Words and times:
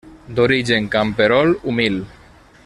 D'origen 0.37 0.87
camperol 0.95 1.55
humil. 1.67 2.03